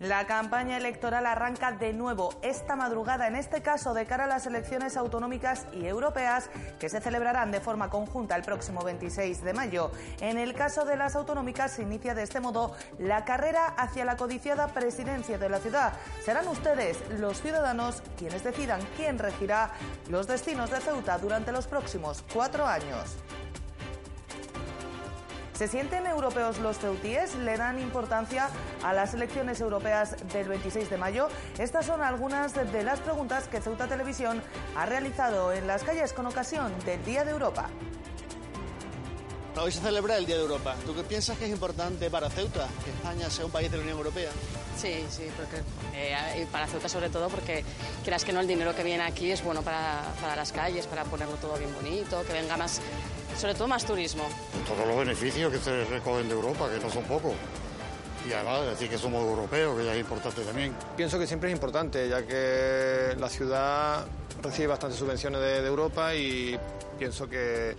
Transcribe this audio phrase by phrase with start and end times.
[0.00, 4.46] La campaña electoral arranca de nuevo esta madrugada, en este caso de cara a las
[4.46, 9.90] elecciones autonómicas y europeas que se celebrarán de forma conjunta el próximo 26 de mayo.
[10.20, 14.16] En el caso de las autonómicas se inicia de este modo la carrera hacia la
[14.16, 15.92] codiciada presidencia de la ciudad.
[16.24, 19.72] Serán ustedes, los ciudadanos, quienes decidan quién regirá
[20.08, 23.18] los destinos de Ceuta durante los próximos cuatro años.
[25.60, 27.34] ¿Se sienten europeos los ceutíes?
[27.34, 28.48] ¿Le dan importancia
[28.82, 31.28] a las elecciones europeas del 26 de mayo?
[31.58, 34.42] Estas son algunas de las preguntas que Ceuta Televisión
[34.74, 37.68] ha realizado en las calles con ocasión del Día de Europa.
[39.60, 40.76] Hoy se celebra el Día de Europa.
[40.86, 43.82] ¿Tú qué piensas que es importante para Ceuta que España sea un país de la
[43.82, 44.30] Unión Europea?
[44.78, 45.58] Sí, sí, porque
[45.94, 47.64] eh, para Ceuta sobre todo porque
[48.02, 51.04] quieras que no el dinero que viene aquí es bueno para, para las calles, para
[51.04, 52.80] ponerlo todo bien bonito, que venga más,
[53.40, 54.24] sobre todo más turismo.
[54.66, 57.32] Todos los beneficios que se recogen de Europa, que no son pocos.
[58.28, 60.76] Y además decir que somos europeos, que ya es importante también.
[60.94, 64.04] Pienso que siempre es importante, ya que la ciudad
[64.42, 66.58] recibe bastantes subvenciones de, de Europa y
[66.98, 67.76] pienso que,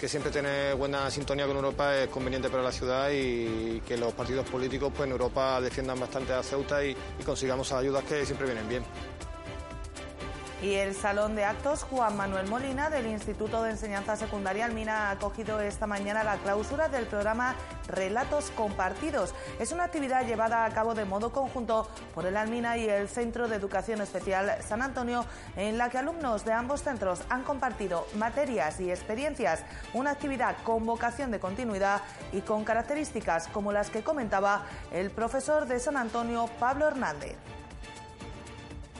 [0.00, 4.12] que siempre tener buena sintonía con Europa es conveniente para la ciudad y que los
[4.12, 8.46] partidos políticos pues, en Europa defiendan bastante a Ceuta y, y consigamos ayudas que siempre
[8.46, 8.84] vienen bien.
[10.62, 15.10] Y el Salón de Actos Juan Manuel Molina del Instituto de Enseñanza Secundaria Almina ha
[15.10, 17.54] acogido esta mañana la clausura del programa
[17.88, 19.34] Relatos Compartidos.
[19.60, 23.48] Es una actividad llevada a cabo de modo conjunto por el Almina y el Centro
[23.48, 28.80] de Educación Especial San Antonio, en la que alumnos de ambos centros han compartido materias
[28.80, 29.62] y experiencias,
[29.92, 32.00] una actividad con vocación de continuidad
[32.32, 37.36] y con características como las que comentaba el profesor de San Antonio, Pablo Hernández.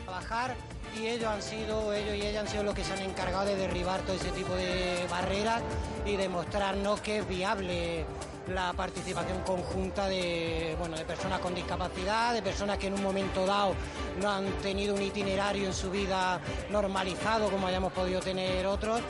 [0.05, 0.55] trabajar
[1.01, 3.57] y ellos han sido, ellos y ellas han sido los que se han encargado de
[3.57, 5.63] derribar todo ese tipo de barreras
[6.05, 8.05] y demostrarnos que es viable
[8.49, 13.45] la participación conjunta de, bueno, de personas con discapacidad, de personas que en un momento
[13.45, 13.75] dado
[14.21, 16.41] no han tenido un itinerario en su vida
[16.71, 19.01] normalizado como hayamos podido tener otros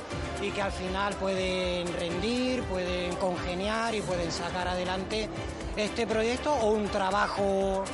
[0.41, 5.29] y que al final pueden rendir, pueden congeniar y pueden sacar adelante
[5.77, 7.85] este proyecto o un trabajo,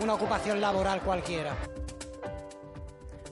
[0.00, 1.56] una ocupación laboral cualquiera.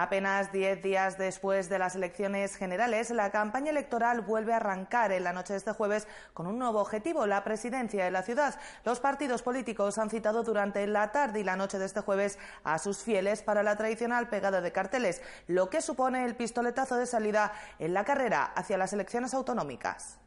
[0.00, 5.24] Apenas 10 días después de las elecciones generales, la campaña electoral vuelve a arrancar en
[5.24, 8.58] la noche de este jueves con un nuevo objetivo, la presidencia de la ciudad.
[8.86, 12.78] Los partidos políticos han citado durante la tarde y la noche de este jueves a
[12.78, 17.52] sus fieles para la tradicional pegada de carteles, lo que supone el pistoletazo de salida
[17.78, 20.18] en la carrera hacia las elecciones autonómicas.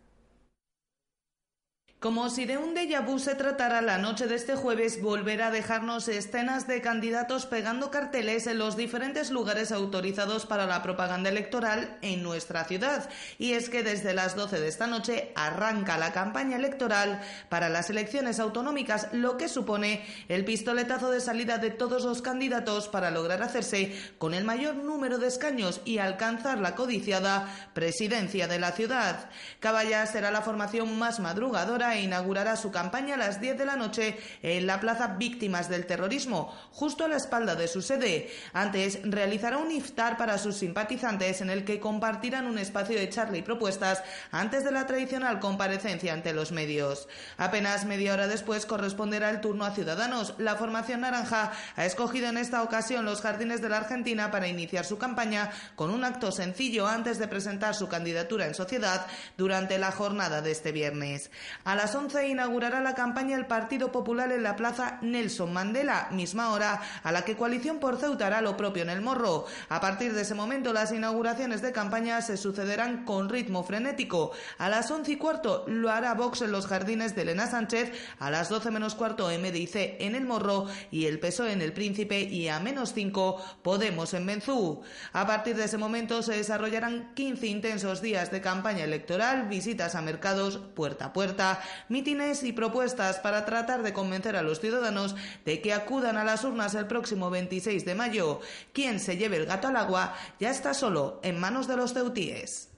[2.03, 5.51] Como si de un déjà vu se tratara, la noche de este jueves volverá a
[5.51, 11.97] dejarnos escenas de candidatos pegando carteles en los diferentes lugares autorizados para la propaganda electoral
[12.01, 13.09] en nuestra ciudad.
[13.39, 17.89] Y es que desde las 12 de esta noche arranca la campaña electoral para las
[17.89, 23.41] elecciones autonómicas, lo que supone el pistoletazo de salida de todos los candidatos para lograr
[23.41, 29.29] hacerse con el mayor número de escaños y alcanzar la codiciada presidencia de la ciudad.
[29.61, 33.75] Caballas será la formación más madrugadora e inaugurará su campaña a las 10 de la
[33.75, 38.29] noche en la Plaza Víctimas del Terrorismo, justo a la espalda de su sede.
[38.53, 43.37] Antes realizará un iftar para sus simpatizantes en el que compartirán un espacio de charla
[43.37, 47.07] y propuestas antes de la tradicional comparecencia ante los medios.
[47.37, 50.35] Apenas media hora después corresponderá el turno a Ciudadanos.
[50.37, 54.85] La formación naranja ha escogido en esta ocasión los jardines de la Argentina para iniciar
[54.85, 59.05] su campaña con un acto sencillo antes de presentar su candidatura en sociedad
[59.37, 61.31] durante la jornada de este viernes.
[61.63, 66.53] A las 11 inaugurará la campaña el Partido Popular en la Plaza Nelson Mandela, misma
[66.53, 69.47] hora a la que Coalición por Ceuta hará lo propio en el Morro.
[69.67, 74.31] A partir de ese momento las inauguraciones de campaña se sucederán con ritmo frenético.
[74.59, 78.31] A las 11 y cuarto lo hará Vox en los jardines de Elena Sánchez, a
[78.31, 82.47] las 12 menos cuarto MDIC en el Morro y el PSOE en el Príncipe y
[82.47, 84.83] a menos 5 Podemos en Benzú.
[85.11, 90.01] A partir de ese momento se desarrollarán 15 intensos días de campaña electoral, visitas a
[90.01, 91.59] mercados puerta a puerta
[91.89, 95.15] mítines y propuestas para tratar de convencer a los ciudadanos
[95.45, 98.39] de que acudan a las urnas el próximo 26 de mayo.
[98.73, 102.72] Quien se lleve el gato al agua ya está solo en manos de los ceutíes.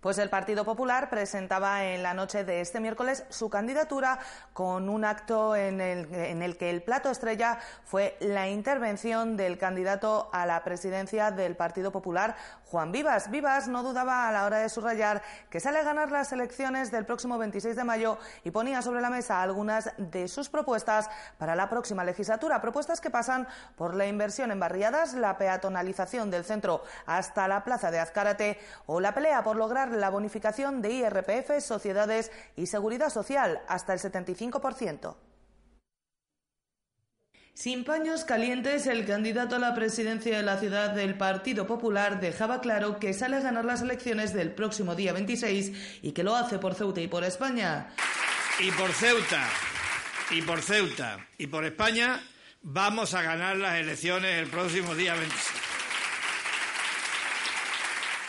[0.00, 4.18] Pues el Partido Popular presentaba en la noche de este miércoles su candidatura
[4.54, 10.46] con un acto en el, que el plato estrella fue la intervención del candidato a
[10.46, 12.34] la presidencia del Partido Popular,
[12.70, 13.30] Juan Vivas.
[13.30, 15.20] Vivas no dudaba a la hora de subrayar
[15.50, 19.10] que sale a ganar las elecciones del próximo 26 de mayo y ponía sobre la
[19.10, 22.62] mesa algunas de sus propuestas para la próxima legislatura.
[22.62, 27.90] Propuestas que pasan por la inversión en barriadas, la peatonalización del centro hasta la plaza
[27.90, 33.60] de Azcárate o la pelea por lograr la bonificación de IRPF, sociedades y seguridad social
[33.68, 35.16] hasta el 75%.
[37.54, 42.62] Sin paños calientes, el candidato a la presidencia de la ciudad del Partido Popular dejaba
[42.62, 46.58] claro que sale a ganar las elecciones del próximo día 26 y que lo hace
[46.58, 47.88] por Ceuta y por España.
[48.60, 49.46] Y por Ceuta,
[50.30, 52.22] y por Ceuta, y por España
[52.62, 55.59] vamos a ganar las elecciones el próximo día 26.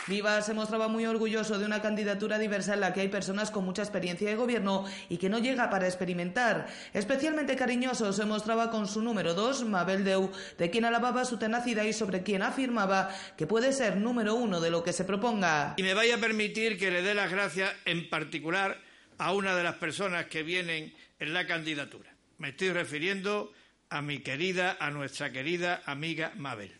[0.08, 3.64] Viva se mostraba muy orgulloso de una candidatura diversa en la que hay personas con
[3.64, 6.66] mucha experiencia de gobierno y que no llega para experimentar.
[6.92, 11.84] Especialmente cariñoso se mostraba con su número dos, Mabel Deu, de quien alababa su tenacidad
[11.84, 15.74] y sobre quien afirmaba que puede ser número uno de lo que se proponga.
[15.76, 18.80] Y me vaya a permitir que le dé las gracias en particular
[19.18, 22.12] a una de las personas que vienen en la candidatura.
[22.38, 23.52] Me estoy refiriendo
[23.88, 26.72] a mi querida, a nuestra querida amiga Mabel.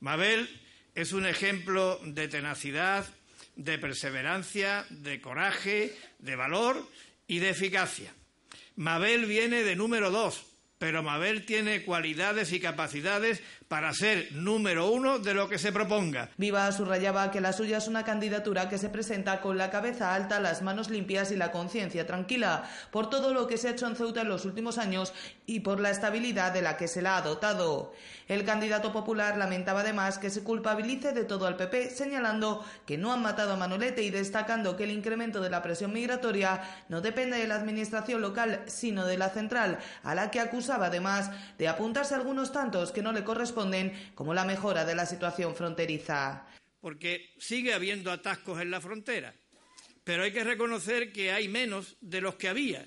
[0.00, 0.48] Mabel
[0.94, 3.06] es un ejemplo de tenacidad,
[3.56, 6.88] de perseverancia, de coraje, de valor
[7.26, 8.12] y de eficacia.
[8.76, 10.44] Mabel viene de número dos,
[10.78, 16.30] pero Mabel tiene cualidades y capacidades para ser número uno de lo que se proponga.
[16.36, 20.40] Viva subrayaba que la suya es una candidatura que se presenta con la cabeza alta,
[20.40, 23.96] las manos limpias y la conciencia tranquila, por todo lo que se ha hecho en
[23.96, 25.12] Ceuta en los últimos años
[25.46, 27.92] y por la estabilidad de la que se la ha dotado.
[28.26, 33.12] El candidato popular lamentaba además que se culpabilice de todo al PP, señalando que no
[33.12, 37.38] han matado a Manolete y destacando que el incremento de la presión migratoria no depende
[37.38, 40.40] de la administración local, sino de la central, a la que
[40.82, 45.54] además de apuntarse algunos tantos que no le corresponden, como la mejora de la situación
[45.54, 46.46] fronteriza.
[46.80, 49.34] Porque sigue habiendo atascos en la frontera,
[50.04, 52.86] pero hay que reconocer que hay menos de los que había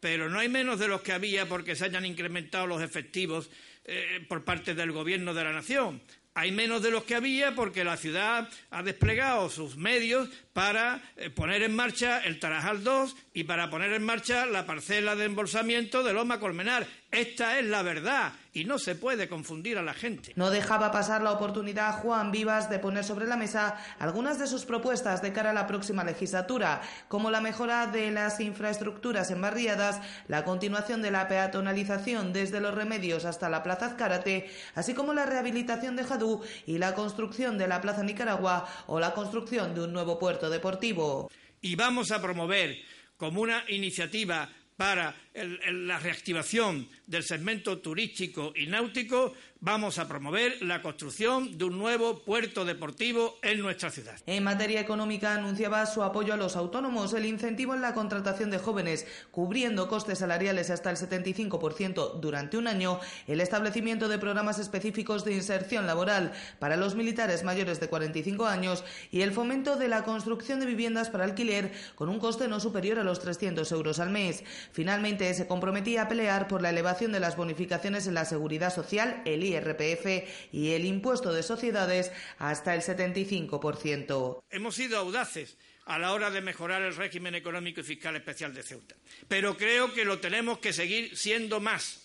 [0.00, 3.50] pero no hay menos de los que había porque se hayan incrementado los efectivos
[3.84, 6.00] eh, por parte del Gobierno de la Nación.
[6.34, 11.30] Hay menos de los que había porque la ciudad ha desplegado sus medios para eh,
[11.30, 16.04] poner en marcha el Tarajal 2 y para poner en marcha la parcela de embolsamiento
[16.04, 16.86] de Loma Colmenar.
[17.10, 20.34] Esta es la verdad y no se puede confundir a la gente.
[20.36, 24.66] No dejaba pasar la oportunidad Juan Vivas de poner sobre la mesa algunas de sus
[24.66, 30.02] propuestas de cara a la próxima legislatura, como la mejora de las infraestructuras en barriadas,
[30.28, 35.24] la continuación de la peatonalización desde los remedios hasta la Plaza Azcárate, así como la
[35.24, 39.94] rehabilitación de Jadú y la construcción de la Plaza Nicaragua o la construcción de un
[39.94, 41.30] nuevo puerto deportivo.
[41.62, 42.76] Y vamos a promover
[43.16, 50.82] como una iniciativa para la reactivación del segmento turístico y náutico, vamos a promover la
[50.82, 54.14] construcción de un nuevo puerto deportivo en nuestra ciudad.
[54.26, 58.58] En materia económica anunciaba su apoyo a los autónomos, el incentivo en la contratación de
[58.58, 65.24] jóvenes, cubriendo costes salariales hasta el 75% durante un año, el establecimiento de programas específicos
[65.24, 70.04] de inserción laboral para los militares mayores de 45 años y el fomento de la
[70.04, 74.10] construcción de viviendas para alquiler con un coste no superior a los 300 euros al
[74.10, 74.44] mes.
[74.70, 79.20] Finalmente, se comprometía a pelear por la elevación de las bonificaciones en la seguridad social,
[79.24, 84.42] el IRPF y el impuesto de sociedades hasta el 75%.
[84.50, 88.62] Hemos sido audaces a la hora de mejorar el régimen económico y fiscal especial de
[88.62, 88.94] Ceuta,
[89.26, 92.02] pero creo que lo tenemos que seguir siendo más.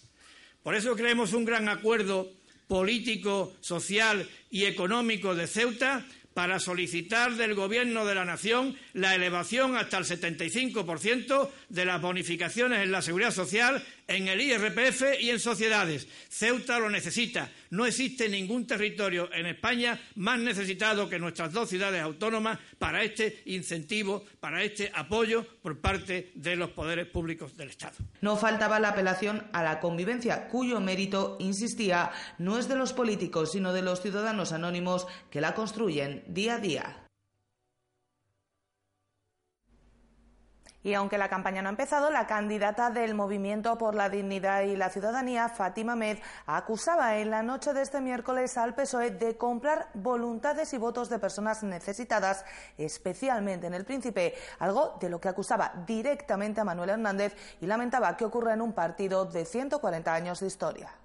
[0.63, 2.31] Por eso creemos un gran acuerdo
[2.67, 9.75] político, social y económico de Ceuta para solicitar del Gobierno de la Nación la elevación
[9.75, 13.83] hasta el 75% de las bonificaciones en la seguridad social,
[14.13, 16.07] en el IRPF y en sociedades.
[16.29, 17.49] Ceuta lo necesita.
[17.71, 23.41] No existe ningún territorio en España más necesitado que nuestras dos ciudades autónomas para este
[23.45, 27.95] incentivo, para este apoyo por parte de los poderes públicos del Estado.
[28.21, 33.51] No faltaba la apelación a la convivencia, cuyo mérito, insistía, no es de los políticos,
[33.51, 37.02] sino de los ciudadanos anónimos que la construyen día a día.
[40.83, 44.75] Y aunque la campaña no ha empezado, la candidata del Movimiento por la Dignidad y
[44.75, 49.87] la Ciudadanía, Fátima Med, acusaba en la noche de este miércoles al PSOE de comprar
[49.93, 52.43] voluntades y votos de personas necesitadas,
[52.77, 58.17] especialmente en el Príncipe, algo de lo que acusaba directamente a Manuel Hernández y lamentaba
[58.17, 61.02] que ocurra en un partido de 140 años de historia.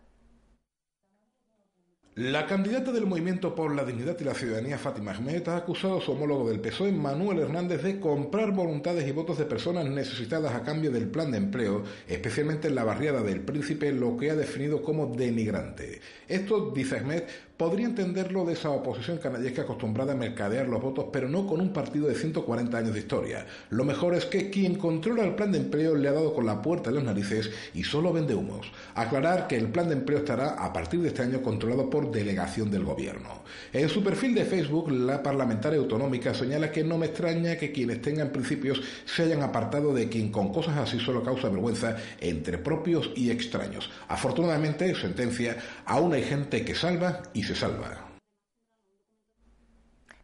[2.18, 6.00] La candidata del Movimiento por la Dignidad y la Ciudadanía, Fátima Ahmed, ha acusado a
[6.00, 10.64] su homólogo del PSOE, Manuel Hernández, de comprar voluntades y votos de personas necesitadas a
[10.64, 14.82] cambio del plan de empleo, especialmente en la barriada del Príncipe, lo que ha definido
[14.82, 16.00] como denigrante.
[16.26, 17.22] Esto, dice Ahmed,
[17.58, 21.72] podría entenderlo de esa oposición canadiense acostumbrada a mercadear los votos, pero no con un
[21.72, 23.46] partido de 140 años de historia.
[23.70, 26.62] Lo mejor es que quien controla el plan de empleo le ha dado con la
[26.62, 28.70] puerta en las narices y solo vende humos.
[28.94, 32.70] Aclarar que el plan de empleo estará a partir de este año controlado por delegación
[32.70, 33.42] del gobierno.
[33.72, 38.00] En su perfil de Facebook, la parlamentaria autonómica señala que no me extraña que quienes
[38.00, 43.10] tengan principios se hayan apartado de quien con cosas así solo causa vergüenza entre propios
[43.16, 43.90] y extraños.
[44.06, 47.47] Afortunadamente, sentencia, aún hay gente que salva y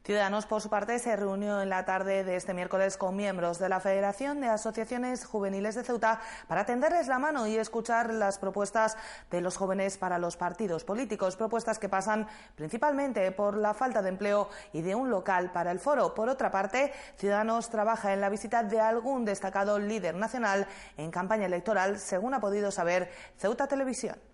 [0.04, 3.70] Ciudadanos, por su parte, se reunió en la tarde de este miércoles con miembros de
[3.70, 8.98] la Federación de Asociaciones Juveniles de Ceuta para tenderles la mano y escuchar las propuestas
[9.30, 14.10] de los jóvenes para los partidos políticos, propuestas que pasan principalmente por la falta de
[14.10, 16.14] empleo y de un local para el foro.
[16.14, 20.66] Por otra parte, Ciudadanos trabaja en la visita de algún destacado líder nacional
[20.98, 24.33] en campaña electoral, según ha podido saber Ceuta Televisión.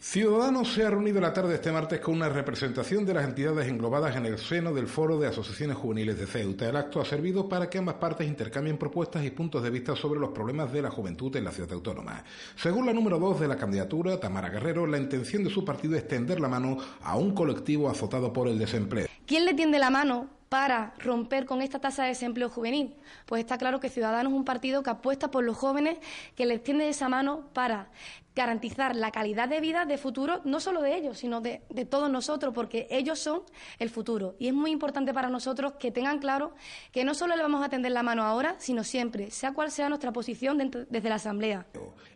[0.00, 3.66] Ciudadanos se ha reunido la tarde de este martes con una representación de las entidades
[3.66, 6.68] englobadas en el seno del Foro de Asociaciones Juveniles de Ceuta.
[6.68, 10.20] El acto ha servido para que ambas partes intercambien propuestas y puntos de vista sobre
[10.20, 12.22] los problemas de la juventud en la ciudad autónoma.
[12.54, 16.06] Según la número dos de la candidatura, Tamara Guerrero, la intención de su partido es
[16.06, 19.08] tender la mano a un colectivo azotado por el desempleo.
[19.26, 22.94] ¿Quién le tiende la mano para romper con esta tasa de desempleo juvenil?
[23.26, 25.98] Pues está claro que Ciudadanos es un partido que apuesta por los jóvenes,
[26.36, 27.90] que les tiende esa mano para
[28.38, 32.08] garantizar la calidad de vida de futuro, no solo de ellos, sino de, de, todos
[32.08, 33.42] nosotros, porque ellos son
[33.80, 34.36] el futuro.
[34.38, 36.54] Y es muy importante para nosotros que tengan claro
[36.92, 39.88] que no solo le vamos a tender la mano ahora, sino siempre, sea cual sea
[39.88, 41.66] nuestra posición dentro, desde la Asamblea.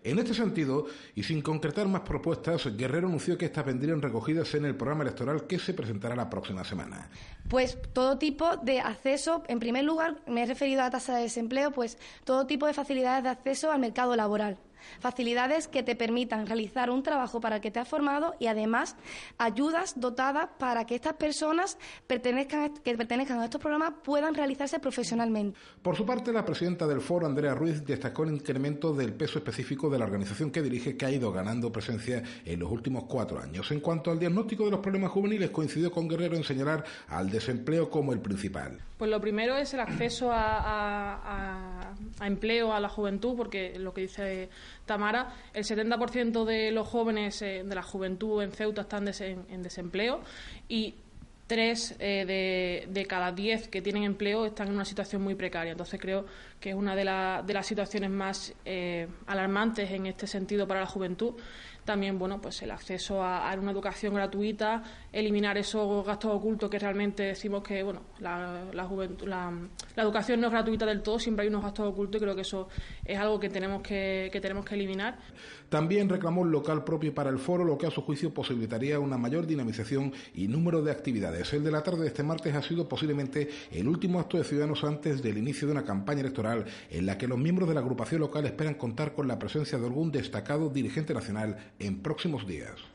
[0.04, 0.86] En este sentido,
[1.16, 5.48] y sin concretar más propuestas, Guerrero anunció que estas vendrían recogidas en el programa electoral
[5.48, 7.10] que se presentará la próxima semana.
[7.48, 11.22] Pues todo tipo de acceso, en primer lugar, me he referido a la tasa de
[11.22, 14.56] desempleo, pues todo tipo de facilidades de acceso al mercado laboral
[15.00, 18.96] facilidades que te permitan realizar un trabajo para el que te has formado y además
[19.38, 25.58] ayudas dotadas para que estas personas pertenezcan, que pertenezcan a estos programas puedan realizarse profesionalmente.
[25.82, 29.90] Por su parte, la presidenta del foro, Andrea Ruiz, destacó el incremento del peso específico
[29.90, 33.70] de la organización que dirige que ha ido ganando presencia en los últimos cuatro años.
[33.70, 37.90] En cuanto al diagnóstico de los problemas juveniles, coincidió con Guerrero en señalar al desempleo
[37.90, 38.78] como el principal.
[38.98, 43.78] Pues lo primero es el acceso a, a, a, a empleo a la juventud, porque
[43.78, 44.48] lo que dice
[44.86, 50.20] Tamara, el 70% de los jóvenes eh, de la juventud en Ceuta están en, desempleo
[50.68, 50.94] y
[51.46, 55.72] tres eh, de, de, cada diez que tienen empleo están en una situación muy precaria.
[55.72, 56.24] Entonces creo
[56.62, 60.80] que es una de, la, de las situaciones más eh, alarmantes en este sentido para
[60.80, 61.34] la juventud.
[61.84, 67.24] También bueno pues el acceso a, una educación gratuita eliminar esos gastos ocultos que realmente
[67.24, 68.88] decimos que bueno la, la,
[69.26, 72.42] la, educación no es gratuita del todo siempre hay unos gastos ocultos y creo que
[72.42, 72.68] eso
[73.04, 75.18] es algo que tenemos que, que tenemos que eliminar.
[75.68, 79.18] También reclamó un local propio para el foro lo que a su juicio posibilitaría una
[79.18, 81.52] mayor dinamización y número de actividades.
[81.52, 84.84] El de la tarde de este martes ha sido posiblemente el último acto de ciudadanos
[84.84, 86.51] antes del inicio de una campaña electoral
[86.90, 89.86] en la que los miembros de la agrupación local esperan contar con la presencia de
[89.86, 92.91] algún destacado dirigente nacional en próximos días.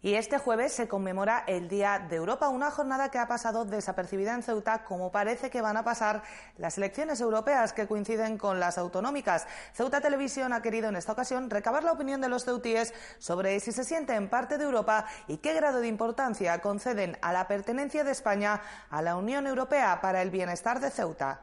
[0.00, 4.32] Y este jueves se conmemora el Día de Europa, una jornada que ha pasado desapercibida
[4.32, 6.22] en Ceuta, como parece que van a pasar
[6.56, 9.46] las elecciones europeas que coinciden con las autonómicas.
[9.72, 13.72] Ceuta Televisión ha querido en esta ocasión recabar la opinión de los ceutíes sobre si
[13.72, 18.12] se sienten parte de Europa y qué grado de importancia conceden a la pertenencia de
[18.12, 21.40] España a la Unión Europea para el bienestar de Ceuta.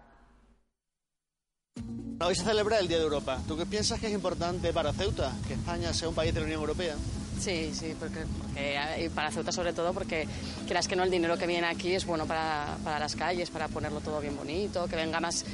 [2.22, 3.42] Hoy se celebra el Día de Europa.
[3.46, 6.46] ¿Tú qué piensas que es importante para Ceuta que España sea un país de la
[6.46, 6.96] Unión Europea?
[7.40, 10.28] Sí, sí, porque, porque, y para Ceuta sobre todo porque
[10.66, 13.68] quieras que no el dinero que viene aquí es bueno para, para, las calles, para
[13.68, 15.46] ponerlo todo bien bonito, que venga más,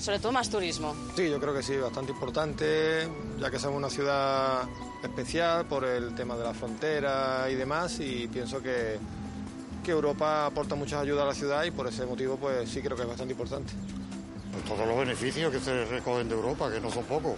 [0.00, 0.94] sobre todo más turismo.
[1.14, 4.62] Sí, yo creo que sí, bastante importante, ya que somos una ciudad
[5.02, 8.98] especial por el tema de la frontera y demás, y pienso que,
[9.84, 12.96] que Europa aporta muchas ayudas a la ciudad y por ese motivo pues sí creo
[12.96, 13.72] que es bastante importante.
[14.52, 17.34] Pues todos los beneficios que se recogen de Europa, que no son pocos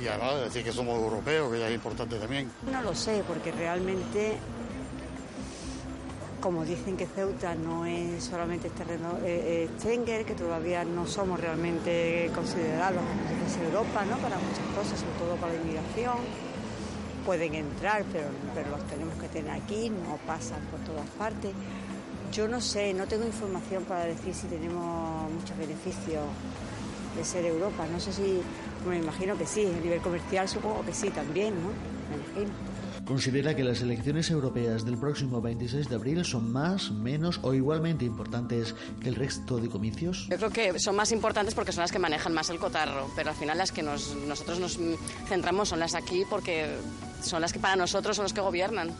[0.00, 2.50] y además decir que somos europeos, que ya es importante también.
[2.70, 4.38] No lo sé, porque realmente
[6.40, 11.38] como dicen que Ceuta no es solamente terreno eh, eh, Schengen, que todavía no somos
[11.38, 14.16] realmente considerados como Europa, ¿no?
[14.18, 16.16] Para muchas cosas, sobre todo para la inmigración.
[17.26, 21.52] Pueden entrar, pero, pero los tenemos que tener aquí, no pasan por todas partes.
[22.32, 26.24] Yo no sé, no tengo información para decir si tenemos muchos beneficios
[27.16, 27.84] de ser Europa.
[27.92, 28.40] No sé si,
[28.86, 31.68] me imagino que sí, a nivel comercial supongo que sí también, ¿no?
[31.68, 32.70] Me imagino.
[33.04, 38.04] Considera que las elecciones europeas del próximo 26 de abril son más, menos o igualmente
[38.04, 40.28] importantes que el resto de comicios.
[40.30, 43.30] Yo creo que son más importantes porque son las que manejan más el cotarro, pero
[43.30, 44.78] al final las que nos, nosotros nos
[45.26, 46.68] centramos son las aquí porque
[47.20, 48.90] son las que para nosotros son los que gobiernan.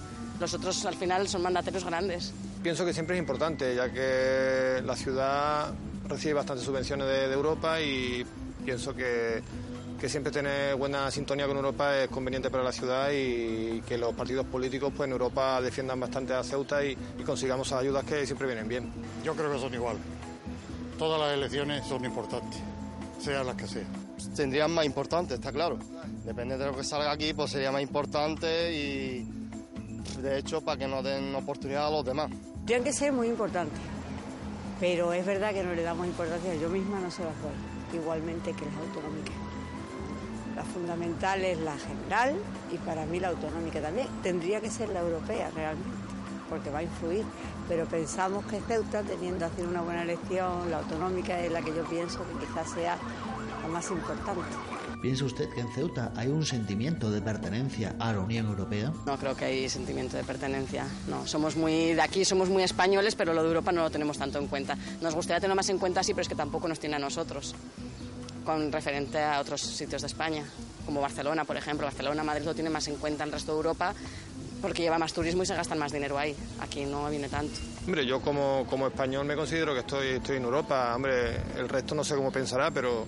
[0.41, 2.33] Los otros al final son mandatarios grandes.
[2.63, 5.73] Pienso que siempre es importante, ya que la ciudad
[6.09, 8.27] recibe bastantes subvenciones de Europa y
[8.65, 9.41] pienso que
[10.01, 14.15] que siempre tener buena sintonía con Europa es conveniente para la ciudad y que los
[14.15, 18.67] partidos políticos pues, en Europa defiendan bastante a Ceuta y, consigamos ayudas que siempre vienen
[18.67, 18.91] bien.
[19.23, 19.99] Yo creo que son igual.
[20.99, 22.59] Todas las elecciones son importantes,
[23.21, 23.87] sean las que sean.
[24.35, 25.79] Tendrían más importante, está claro.
[26.25, 29.29] Depende de lo que salga aquí, pues sería más importante y
[30.23, 32.31] de hecho para que nos den oportunidad a los demás.
[32.65, 33.79] Tienen que ser muy importantes,
[34.81, 36.55] pero es verdad que no le damos importancia.
[36.55, 39.50] Yo misma no se las doy, igualmente que las autonómicas.
[40.61, 42.37] La fundamental es la general
[42.71, 44.07] y para mí la autonómica también.
[44.23, 45.89] Tendría que ser la europea realmente,
[46.51, 47.25] porque va a influir.
[47.67, 51.83] Pero pensamos que Ceuta, teniendo hacer una buena elección, la autonómica es la que yo
[51.85, 52.99] pienso que quizás sea
[53.63, 54.43] la más importante.
[55.01, 58.93] ¿Piensa usted que en Ceuta hay un sentimiento de pertenencia a la Unión Europea?
[59.07, 60.87] No creo que hay sentimiento de pertenencia.
[61.09, 64.19] No, somos muy de aquí, somos muy españoles, pero lo de Europa no lo tenemos
[64.19, 64.77] tanto en cuenta.
[65.01, 67.55] Nos gustaría tenerlo más en cuenta, sí, pero es que tampoco nos tiene a nosotros
[68.51, 70.45] con referente a otros sitios de España,
[70.85, 71.87] como Barcelona, por ejemplo.
[71.87, 73.95] Barcelona, Madrid lo tiene más en cuenta el resto de Europa
[74.61, 76.35] porque lleva más turismo y se gastan más dinero ahí.
[76.61, 77.55] Aquí no viene tanto.
[77.87, 80.93] Hombre, yo como, como español me considero que estoy, estoy en Europa.
[80.97, 83.07] Hombre, el resto no sé cómo pensará, pero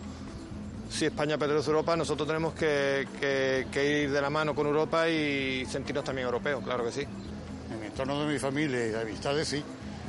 [0.89, 5.09] si España pertenece a Europa, nosotros tenemos que, que, ir de la mano con Europa
[5.09, 7.03] y sentirnos también europeos, claro que sí.
[7.03, 9.63] En el entorno de mi familia y de amistades sí,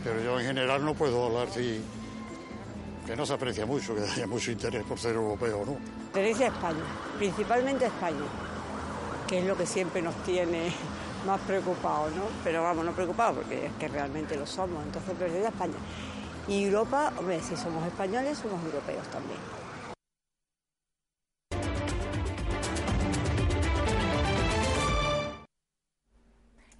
[0.03, 1.81] pero yo en general no puedo hablar si
[3.05, 5.77] que no se aprecia mucho, que haya mucho interés por ser europeo, ¿no?
[6.13, 6.83] Pertenece a España,
[7.17, 8.25] principalmente España,
[9.27, 10.72] que es lo que siempre nos tiene
[11.27, 12.23] más preocupados, ¿no?
[12.43, 15.75] Pero vamos, no preocupados porque es que realmente lo somos, entonces pertenece a España.
[16.47, 19.62] Y Europa, hombre, si somos españoles, somos europeos también.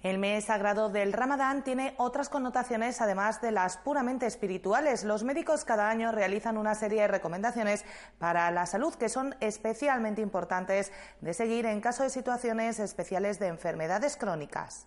[0.04, 5.02] El mes sagrado del Ramadán tiene otras connotaciones además de las puramente espirituales.
[5.02, 7.86] Los médicos cada año realizan una serie de recomendaciones
[8.18, 13.46] para la salud que son especialmente importantes de seguir en caso de situaciones especiales de
[13.46, 14.86] enfermedades crónicas.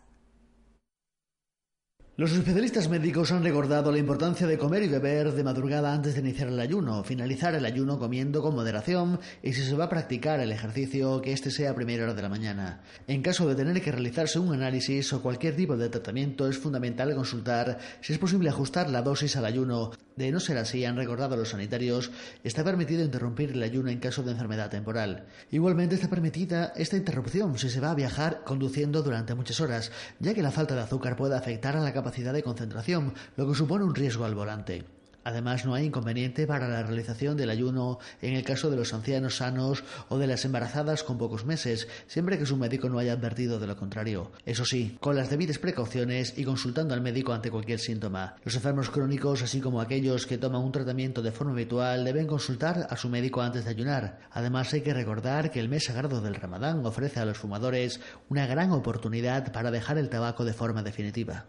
[2.19, 6.21] Los especialistas médicos han recordado la importancia de comer y beber de madrugada antes de
[6.21, 10.39] iniciar el ayuno, finalizar el ayuno comiendo con moderación y si se va a practicar
[10.39, 12.81] el ejercicio que este sea a primera hora de la mañana.
[13.05, 17.13] En caso de tener que realizarse un análisis o cualquier tipo de tratamiento es fundamental
[17.13, 19.91] consultar si es posible ajustar la dosis al ayuno.
[20.17, 22.11] De no ser así, han recordado los sanitarios,
[22.43, 25.27] está permitido interrumpir el ayuno en caso de enfermedad temporal.
[25.51, 30.33] Igualmente está permitida esta interrupción si se va a viajar conduciendo durante muchas horas, ya
[30.33, 33.83] que la falta de azúcar puede afectar a la capacidad de concentración, lo que supone
[33.83, 34.96] un riesgo al volante.
[35.27, 39.35] Además, no hay inconveniente para la realización del ayuno en el caso de los ancianos
[39.35, 43.59] sanos o de las embarazadas con pocos meses, siempre que su médico no haya advertido
[43.59, 44.31] de lo contrario.
[44.45, 48.37] Eso sí, con las debidas precauciones y consultando al médico ante cualquier síntoma.
[48.45, 52.87] Los enfermos crónicos, así como aquellos que toman un tratamiento de forma habitual, deben consultar
[52.89, 54.19] a su médico antes de ayunar.
[54.31, 58.47] Además, hay que recordar que el mes sagrado del Ramadán ofrece a los fumadores una
[58.47, 61.47] gran oportunidad para dejar el tabaco de forma definitiva.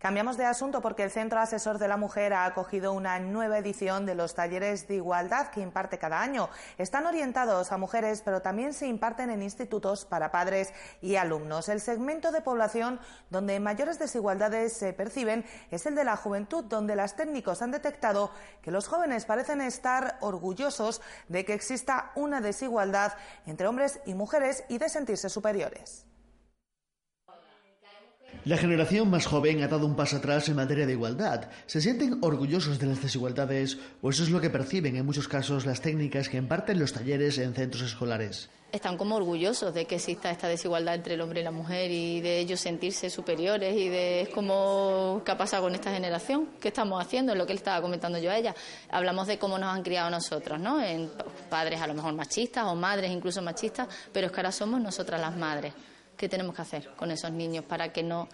[0.00, 4.06] Cambiamos de asunto porque el Centro Asesor de la Mujer ha acogido una nueva edición
[4.06, 6.48] de los talleres de igualdad que imparte cada año.
[6.78, 11.68] Están orientados a mujeres, pero también se imparten en institutos para padres y alumnos.
[11.68, 16.96] El segmento de población donde mayores desigualdades se perciben es el de la juventud, donde
[16.96, 18.30] las técnicos han detectado
[18.62, 23.12] que los jóvenes parecen estar orgullosos de que exista una desigualdad
[23.44, 26.06] entre hombres y mujeres y de sentirse superiores.
[28.50, 31.48] La generación más joven ha dado un paso atrás en materia de igualdad.
[31.66, 35.66] ¿Se sienten orgullosos de las desigualdades o eso es lo que perciben en muchos casos
[35.66, 38.50] las técnicas que imparten los talleres en centros escolares?
[38.72, 42.20] Están como orgullosos de que exista esta desigualdad entre el hombre y la mujer y
[42.22, 47.00] de ellos sentirse superiores y de cómo qué ha pasado con esta generación, qué estamos
[47.00, 48.56] haciendo, lo que le estaba comentando yo a ella.
[48.90, 50.82] Hablamos de cómo nos han criado nosotros, ¿no?
[50.82, 51.08] En
[51.48, 55.20] padres a lo mejor machistas o madres incluso machistas, pero es que ahora somos nosotras
[55.20, 55.72] las madres.
[56.20, 58.28] ¿Qué tenemos que hacer con esos niños para que no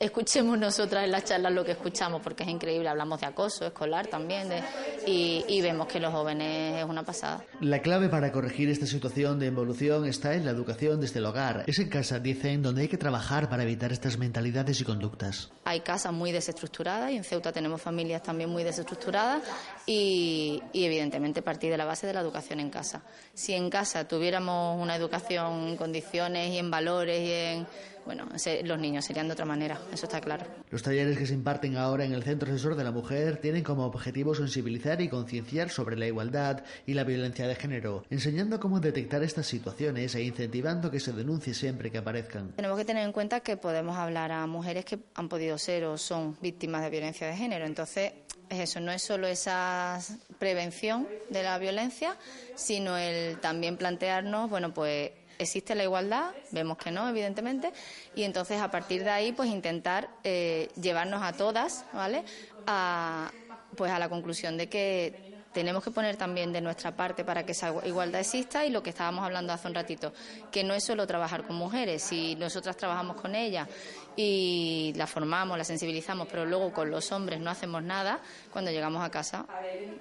[0.00, 2.88] escuchemos nosotras en las charlas lo que escuchamos, porque es increíble.
[2.88, 4.48] Hablamos de acoso escolar también
[5.06, 7.44] y, y, vemos que los jóvenes es una pasada.
[7.60, 11.64] La clave para corregir esta situación de involución está en la educación desde el hogar.
[11.66, 15.50] Es en casa, dicen, donde hay que trabajar para evitar estas mentalidades y conductas.
[15.66, 19.42] Hay casas muy desestructuradas y en Ceuta tenemos familias también muy desestructuradas
[19.84, 23.02] y, y evidentemente partir de la base de la educación en casa.
[23.34, 27.66] Si en casa tuviéramos una educación en condiciones y en valores y en
[28.10, 28.26] bueno,
[28.64, 30.44] los niños serían de otra manera, eso está claro.
[30.68, 33.84] Los talleres que se imparten ahora en el Centro Asesor de la Mujer tienen como
[33.86, 39.22] objetivo sensibilizar y concienciar sobre la igualdad y la violencia de género, enseñando cómo detectar
[39.22, 42.50] estas situaciones e incentivando que se denuncie siempre que aparezcan.
[42.56, 45.96] Tenemos que tener en cuenta que podemos hablar a mujeres que han podido ser o
[45.96, 48.12] son víctimas de violencia de género, entonces
[48.48, 50.00] es eso, no es solo esa
[50.40, 52.16] prevención de la violencia,
[52.56, 57.72] sino el también plantearnos, bueno, pues existe la igualdad, vemos que no, evidentemente,
[58.14, 62.24] y entonces a partir de ahí, pues intentar eh, llevarnos a todas, ¿vale?
[62.66, 63.30] A,
[63.76, 67.52] pues a la conclusión de que tenemos que poner también de nuestra parte para que
[67.52, 70.12] esa igualdad exista y lo que estábamos hablando hace un ratito,
[70.50, 73.68] que no es solo trabajar con mujeres, si nosotras trabajamos con ellas
[74.16, 78.20] y la formamos, la sensibilizamos, pero luego con los hombres no hacemos nada,
[78.52, 79.46] cuando llegamos a casa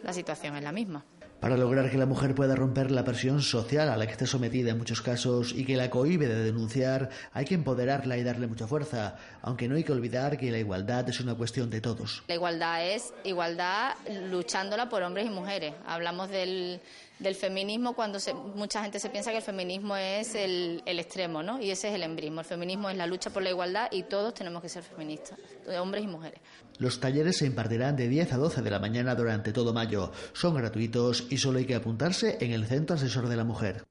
[0.03, 1.03] la situación es la misma.
[1.39, 4.71] Para lograr que la mujer pueda romper la presión social a la que está sometida
[4.71, 8.67] en muchos casos y que la cohibe de denunciar, hay que empoderarla y darle mucha
[8.67, 12.23] fuerza, aunque no hay que olvidar que la igualdad es una cuestión de todos.
[12.27, 13.93] La igualdad es igualdad
[14.29, 15.73] luchándola por hombres y mujeres.
[15.87, 16.81] Hablamos del,
[17.19, 18.17] del feminismo cuando
[18.55, 21.61] mucha gente se piensa que el feminismo es el, el, extremo, ¿no?
[21.61, 22.41] Y ese es el embrismo.
[22.41, 25.37] El feminismo es la lucha por la igualdad y todos tenemos que ser feministas,
[25.79, 26.39] hombres y mujeres.
[26.77, 30.11] Los talleres se impartirán de 10 a 12 de la mañana durante todo mayo.
[30.33, 33.83] Son gratuitos y solo hay que apuntarse en el Centro Asesor de la Mujer.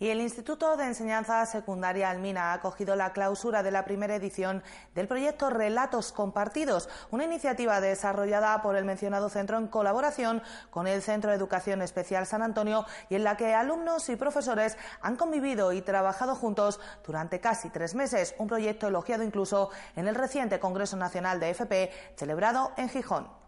[0.00, 4.62] Y el Instituto de Enseñanza Secundaria Almina ha acogido la clausura de la primera edición
[4.94, 11.02] del proyecto Relatos Compartidos, una iniciativa desarrollada por el mencionado centro en colaboración con el
[11.02, 15.70] Centro de Educación Especial San Antonio y en la que alumnos y profesores han convivido
[15.70, 20.96] y trabajado juntos durante casi tres meses, un proyecto elogiado incluso en el reciente Congreso
[20.96, 23.39] Nacional de FP celebrado en Gijón.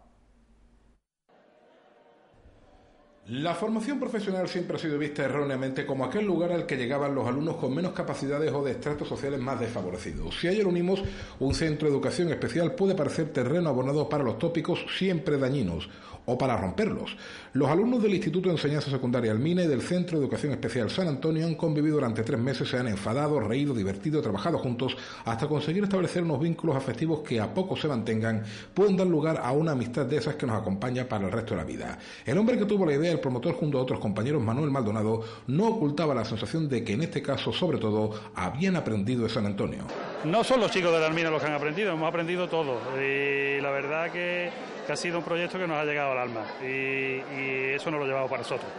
[3.29, 7.25] La formación profesional siempre ha sido vista erróneamente como aquel lugar al que llegaban los
[7.25, 10.37] alumnos con menos capacidades o de estratos sociales más desfavorecidos.
[10.37, 11.01] Si a ello lo unimos,
[11.39, 15.87] un centro de educación especial puede parecer terreno abonado para los tópicos siempre dañinos
[16.25, 17.15] o para romperlos.
[17.53, 21.07] Los alumnos del Instituto de Enseñanza Secundaria Almina y del Centro de Educación Especial San
[21.07, 25.83] Antonio han convivido durante tres meses, se han enfadado, reído, divertido, trabajado juntos hasta conseguir
[25.83, 30.05] establecer unos vínculos afectivos que a poco se mantengan pueden dar lugar a una amistad
[30.05, 31.99] de esas que nos acompaña para el resto de la vida.
[32.25, 35.67] El hombre que tuvo la idea, el promotor junto a otros compañeros, Manuel Maldonado, no
[35.67, 39.83] ocultaba la sensación de que en este caso, sobre todo, habían aprendido de San Antonio.
[40.25, 42.79] No son los chicos de la Almina los que han aprendido, hemos aprendido todo.
[42.97, 44.49] Y la verdad que
[44.87, 48.29] ha sido un proyecto que nos ha llegado al alma y, eso nos lo llevamos
[48.29, 48.69] para nosotros.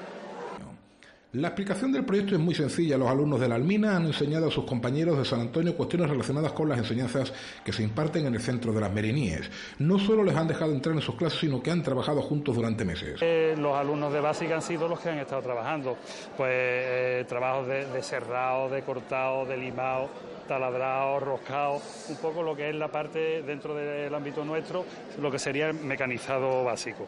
[1.35, 2.97] La explicación del proyecto es muy sencilla.
[2.97, 6.53] Los alumnos de la Almina han enseñado a sus compañeros de San Antonio cuestiones relacionadas
[6.53, 7.33] con las enseñanzas
[7.65, 9.51] que se imparten en el centro de las Meriníes.
[9.81, 12.85] No solo les han dejado entrar en sus clases, sino que han trabajado juntos durante
[12.85, 13.19] meses.
[13.21, 15.97] Eh, los alumnos de básica han sido los que han estado trabajando.
[16.37, 20.11] Pues eh, trabajos de, de cerrado, de cortado, de limado
[20.47, 24.85] taladrado, roscado, un poco lo que es la parte dentro del ámbito nuestro,
[25.19, 27.07] lo que sería el mecanizado básico.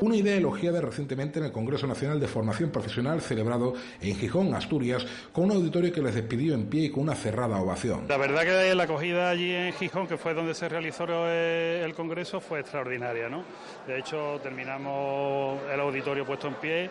[0.00, 5.04] Una idea elogiada recientemente en el Congreso Nacional de Formación Profesional celebrado en Gijón, Asturias,
[5.32, 8.06] con un auditorio que les despidió en pie y con una cerrada ovación.
[8.08, 12.40] La verdad que la acogida allí en Gijón, que fue donde se realizó el Congreso,
[12.40, 13.28] fue extraordinaria.
[13.28, 13.42] ¿no?
[13.88, 16.90] De hecho, terminamos el auditorio puesto en pie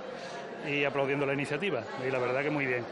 [0.69, 1.83] y aplaudiendo la iniciativa.
[2.05, 2.83] Y la verdad que muy bien.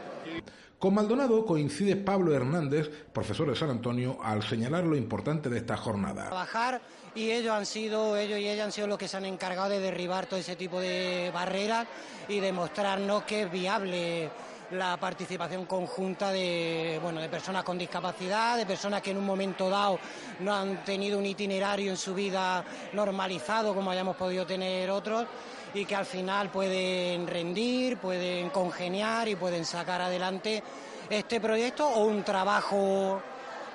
[0.78, 5.76] Con Maldonado coincide Pablo Hernández, profesor de San Antonio, al señalar lo importante de esta
[5.76, 6.26] jornada.
[6.26, 6.80] Trabajar
[7.16, 9.80] y ellos han sido, ellos y ellas han sido los que se han encargado de
[9.80, 11.86] derribar todo ese tipo de barreras
[12.28, 14.30] y demostrarnos que es viable
[14.72, 19.70] la participación conjunta de, bueno, de personas con discapacidad, de personas que en un momento
[19.70, 19.98] dado
[20.40, 25.26] no han tenido un itinerario en su vida normalizado como hayamos podido tener otros
[25.72, 30.62] y que al final pueden rendir, pueden congeniar y pueden sacar adelante
[31.08, 33.22] este proyecto o un trabajo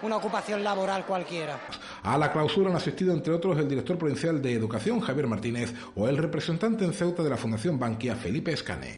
[0.03, 1.59] una ocupación laboral cualquiera.
[2.03, 6.07] A la clausura han asistido, entre otros, el director provincial de Educación, Javier Martínez, o
[6.07, 8.97] el representante en Ceuta de la Fundación Bankia, Felipe Escane.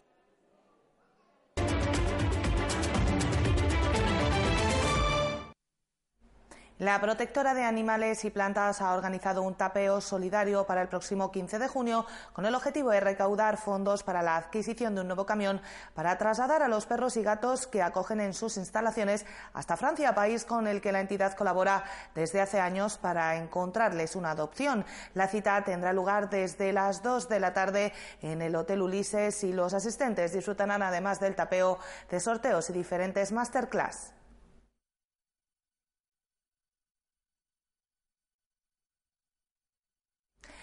[6.80, 11.60] La protectora de animales y plantas ha organizado un tapeo solidario para el próximo 15
[11.60, 15.62] de junio con el objetivo de recaudar fondos para la adquisición de un nuevo camión
[15.94, 20.44] para trasladar a los perros y gatos que acogen en sus instalaciones hasta Francia, país
[20.44, 24.84] con el que la entidad colabora desde hace años para encontrarles una adopción.
[25.14, 29.52] La cita tendrá lugar desde las 2 de la tarde en el Hotel Ulises y
[29.52, 31.78] los asistentes disfrutarán además del tapeo
[32.10, 34.12] de sorteos y diferentes masterclass.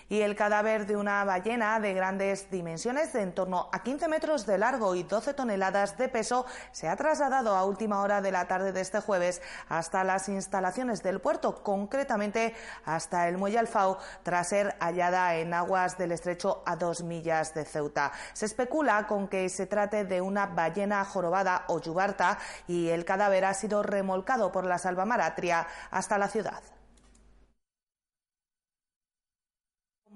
[0.10, 4.46] Y el cadáver de una ballena de grandes dimensiones, de en torno a 15 metros
[4.46, 8.48] de largo y 12 toneladas de peso, se ha trasladado a última hora de la
[8.48, 12.54] tarde de este jueves hasta las instalaciones del puerto, concretamente
[12.86, 17.66] hasta el muelle Alfao, tras ser hallada en aguas del estrecho a dos millas de
[17.66, 18.12] Ceuta.
[18.34, 22.38] Se especula con que se trate de una ballena jorobada o yubarta
[22.68, 26.62] y el cadáver ha sido remolcado por la salvamar Atria hasta la ciudad.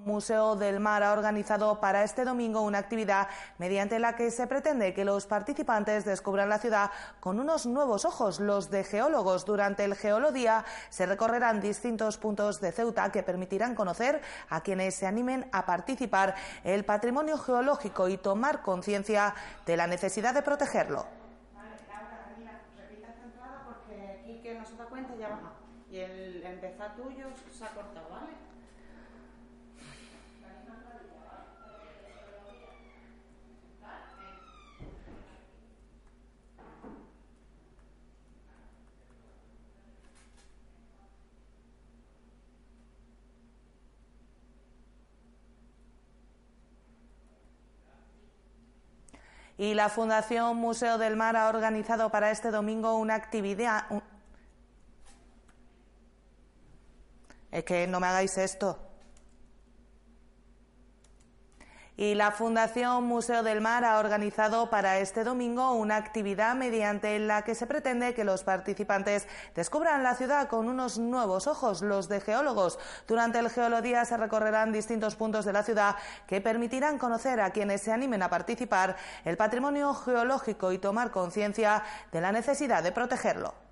[0.06, 4.94] Museo del Mar ha organizado para este domingo una actividad mediante la que se pretende
[4.94, 9.46] que los participantes descubran la ciudad con unos nuevos ojos, los de geólogos.
[9.46, 15.08] Durante el Geolodía se recorrerán distintos puntos de Ceuta que permitirán conocer a quienes se
[15.08, 19.34] animen a participar el patrimonio geológico y tomar conciencia
[19.66, 21.06] de la necesidad de protegerlo.
[25.90, 26.94] Y el empezar
[49.58, 53.86] Y la Fundación Museo del Mar ha organizado para este domingo una actividad.
[57.52, 58.85] Es que no me hagáis esto.
[61.98, 67.44] Y la Fundación Museo del Mar ha organizado para este domingo una actividad mediante la
[67.44, 72.20] que se pretende que los participantes descubran la ciudad con unos nuevos ojos, los de
[72.20, 72.80] geólogos.
[73.08, 75.96] Durante el Geolodía se recorrerán distintos puntos de la ciudad
[76.28, 81.84] que permitirán conocer a quienes se animen a participar el patrimonio geológico y tomar conciencia
[82.12, 83.65] de la necesidad de protegerlo.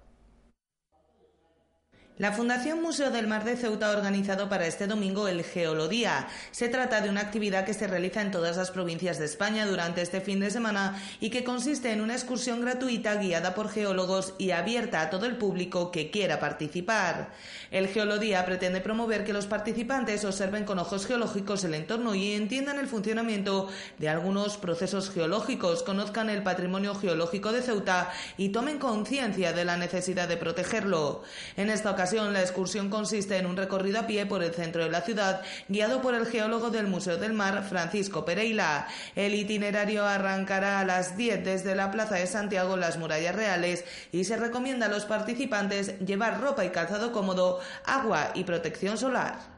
[2.20, 6.28] La Fundación Museo del Mar de Ceuta ha organizado para este domingo el Geolodía.
[6.52, 10.04] Se trata de una actividad que se realiza en todas las provincias de España durante
[10.04, 14.52] este fin de semana y que consiste en una excursión gratuita guiada por geólogos y
[14.52, 17.32] abierta a todo el público que quiera participar.
[17.72, 22.78] El Geolodía pretende promover que los participantes observen con ojos geológicos el entorno y entiendan
[22.78, 29.52] el funcionamiento de algunos procesos geológicos, conozcan el patrimonio geológico de Ceuta y tomen conciencia
[29.52, 31.24] de la necesidad de protegerlo.
[31.58, 34.92] En esta ocasión, la excursión consiste en un recorrido a pie por el centro de
[34.92, 38.88] la ciudad, guiado por el geólogo del Museo del Mar, Francisco Pereira.
[39.16, 44.26] El itinerario arrancará a las 10 desde la Plaza de Santiago, las murallas reales, y
[44.26, 49.53] se recomienda a los participantes llevar ropa y calzado cómodo, agua y protección solar.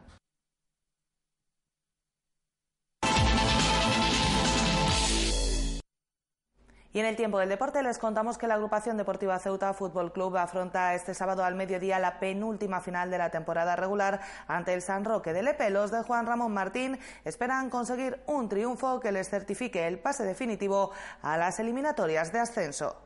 [6.96, 10.38] Y en el tiempo del deporte les contamos que la agrupación deportiva Ceuta Fútbol Club
[10.38, 15.04] afronta este sábado al mediodía la penúltima final de la temporada regular ante el San
[15.04, 15.70] Roque de Lepe.
[15.72, 20.92] Los de Juan Ramón Martín esperan conseguir un triunfo que les certifique el pase definitivo
[21.22, 23.05] a las eliminatorias de ascenso.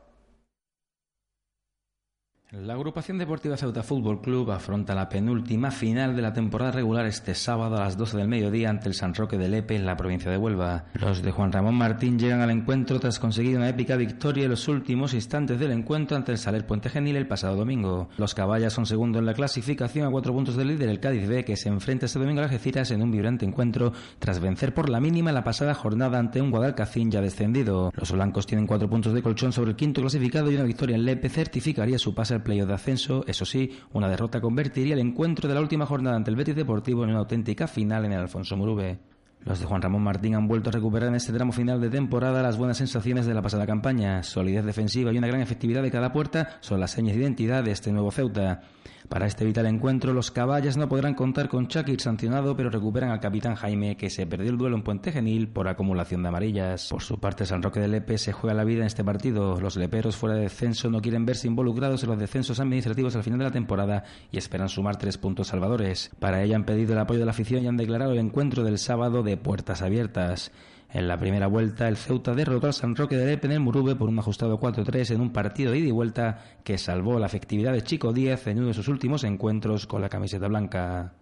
[2.51, 7.35] La agrupación deportiva Ceuta Fútbol Club afronta la penúltima final de la temporada regular este
[7.35, 10.31] sábado a las 12 del mediodía ante el San Roque de Lepe en la provincia
[10.31, 10.85] de Huelva.
[10.95, 14.67] Los de Juan Ramón Martín llegan al encuentro tras conseguir una épica victoria en los
[14.67, 18.09] últimos instantes del encuentro ante el Saler Puente Genil el pasado domingo.
[18.17, 21.45] Los caballas son segundo en la clasificación a cuatro puntos del líder el Cádiz B
[21.45, 24.89] que se enfrenta este domingo a las Algeciras en un vibrante encuentro tras vencer por
[24.89, 27.91] la mínima la pasada jornada ante un Guadalcacín ya descendido.
[27.93, 31.05] Los blancos tienen cuatro puntos de colchón sobre el quinto clasificado y una victoria en
[31.05, 35.55] Lepe certificaría su pase playo de ascenso, eso sí, una derrota convertiría el encuentro de
[35.55, 38.99] la última jornada ante el Betis Deportivo en una auténtica final en el Alfonso Murube.
[39.45, 42.43] Los de Juan Ramón Martín han vuelto a recuperar en este tramo final de temporada
[42.43, 44.21] las buenas sensaciones de la pasada campaña.
[44.21, 47.71] Solidez defensiva y una gran efectividad de cada puerta son las señas de identidad de
[47.71, 48.61] este nuevo Ceuta.
[49.07, 53.19] Para este vital encuentro, los caballas no podrán contar con Chakir sancionado, pero recuperan al
[53.19, 56.89] capitán Jaime, que se perdió el duelo en Puente Genil por acumulación de amarillas.
[56.89, 59.59] Por su parte, San Roque de Lepe se juega la vida en este partido.
[59.61, 63.39] Los leperos fuera de descenso no quieren verse involucrados en los descensos administrativos al final
[63.39, 66.11] de la temporada y esperan sumar tres puntos salvadores.
[66.19, 68.77] Para ello han pedido el apoyo de la afición y han declarado el encuentro del
[68.77, 70.51] sábado de puertas abiertas.
[70.91, 73.95] En la primera vuelta, el Ceuta derrotó al San Roque de Lepe en el Murube
[73.95, 77.73] por un ajustado 4-3 en un partido de ida y vuelta que salvó la efectividad
[77.73, 81.13] de Chico Díaz en uno de sus últimos encuentros con la camiseta blanca.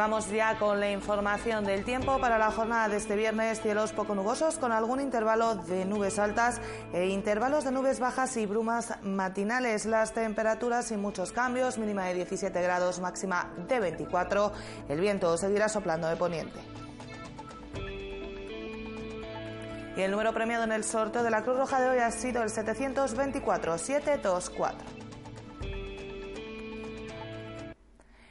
[0.00, 3.60] Vamos ya con la información del tiempo para la jornada de este viernes.
[3.60, 6.58] Cielos poco nubosos con algún intervalo de nubes altas
[6.94, 9.84] e intervalos de nubes bajas y brumas matinales.
[9.84, 14.52] Las temperaturas sin muchos cambios, mínima de 17 grados, máxima de 24.
[14.88, 16.58] El viento seguirá soplando de poniente.
[19.98, 22.42] Y el número premiado en el sorteo de la Cruz Roja de hoy ha sido
[22.42, 23.76] el 724